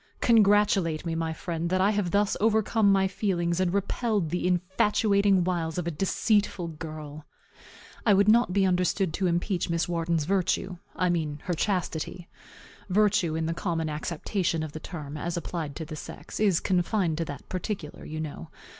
Congratulate 0.21 1.05
me, 1.05 1.13
my 1.13 1.31
friend, 1.31 1.69
that 1.69 1.79
I 1.79 1.91
have 1.91 2.09
thus 2.09 2.35
overcome 2.41 2.91
my 2.91 3.07
feelings, 3.07 3.59
and 3.59 3.71
repelled 3.71 4.31
the 4.31 4.47
infatuating 4.47 5.43
wiles 5.43 5.77
of 5.77 5.85
a 5.85 5.91
deceitful 5.91 6.69
girl. 6.69 7.27
I 8.03 8.15
would 8.15 8.27
not 8.27 8.51
be 8.51 8.65
understood 8.65 9.13
to 9.13 9.27
impeach 9.27 9.69
Miss 9.69 9.87
Wharton's 9.87 10.25
virtue; 10.25 10.77
I 10.95 11.09
mean 11.11 11.41
her 11.43 11.53
chastity. 11.53 12.27
Virtue, 12.89 13.35
in 13.35 13.45
the 13.45 13.53
common 13.53 13.89
acceptation 13.91 14.63
of 14.63 14.71
the 14.71 14.79
term, 14.79 15.17
as 15.17 15.37
applied 15.37 15.75
to 15.75 15.85
the 15.85 15.95
sex, 15.95 16.39
is 16.39 16.59
confined 16.59 17.19
to 17.19 17.25
that 17.25 17.47
particular, 17.47 18.03
you 18.03 18.19
know. 18.19 18.49